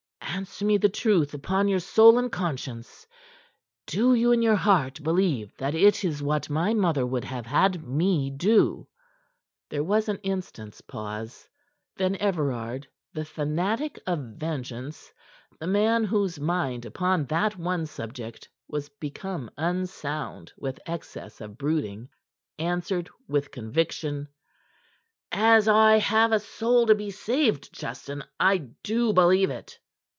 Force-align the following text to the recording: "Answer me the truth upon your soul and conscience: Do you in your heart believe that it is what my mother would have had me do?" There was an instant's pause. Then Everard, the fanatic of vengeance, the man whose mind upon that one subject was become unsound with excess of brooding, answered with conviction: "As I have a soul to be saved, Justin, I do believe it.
"Answer 0.33 0.63
me 0.63 0.77
the 0.77 0.89
truth 0.89 1.33
upon 1.33 1.67
your 1.67 1.81
soul 1.81 2.17
and 2.17 2.31
conscience: 2.31 3.05
Do 3.85 4.13
you 4.15 4.31
in 4.31 4.41
your 4.41 4.55
heart 4.55 5.03
believe 5.03 5.55
that 5.57 5.75
it 5.75 6.03
is 6.05 6.23
what 6.23 6.49
my 6.49 6.73
mother 6.73 7.05
would 7.05 7.25
have 7.25 7.45
had 7.45 7.83
me 7.85 8.29
do?" 8.31 8.87
There 9.69 9.83
was 9.83 10.07
an 10.07 10.17
instant's 10.23 10.79
pause. 10.79 11.47
Then 11.97 12.15
Everard, 12.15 12.87
the 13.13 13.25
fanatic 13.25 13.99
of 14.07 14.19
vengeance, 14.37 15.13
the 15.59 15.67
man 15.67 16.05
whose 16.05 16.39
mind 16.39 16.85
upon 16.85 17.25
that 17.25 17.57
one 17.57 17.85
subject 17.85 18.47
was 18.69 18.87
become 18.87 19.51
unsound 19.57 20.53
with 20.57 20.79
excess 20.87 21.41
of 21.41 21.57
brooding, 21.57 22.07
answered 22.57 23.09
with 23.27 23.51
conviction: 23.51 24.29
"As 25.29 25.67
I 25.67 25.97
have 25.97 26.31
a 26.31 26.39
soul 26.39 26.87
to 26.87 26.95
be 26.95 27.11
saved, 27.11 27.73
Justin, 27.73 28.23
I 28.39 28.59
do 28.83 29.11
believe 29.11 29.49
it. 29.51 29.77